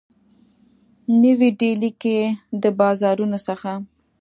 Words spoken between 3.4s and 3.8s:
څخه